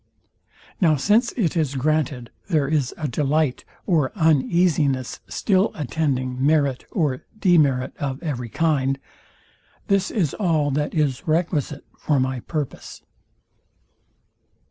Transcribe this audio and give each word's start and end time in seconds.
Now 0.81 0.95
since 0.95 1.31
it 1.33 1.55
is 1.55 1.75
granted 1.75 2.31
there 2.47 2.67
is 2.67 2.91
a 2.97 3.07
delight 3.07 3.63
or 3.85 4.11
uneasiness 4.15 5.19
still 5.27 5.71
attending 5.75 6.43
merit 6.43 6.85
or 6.89 7.23
demerit 7.37 7.95
of 7.97 8.23
every 8.23 8.49
kind, 8.49 8.97
this 9.89 10.09
is 10.09 10.33
all 10.33 10.71
that 10.71 10.95
is 10.95 11.27
requisite 11.27 11.85
for 11.99 12.19
my 12.19 12.39
purpose. 12.39 13.03